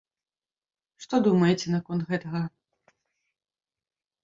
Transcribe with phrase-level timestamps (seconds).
[1.05, 2.41] Што думаеце наконт гэтага?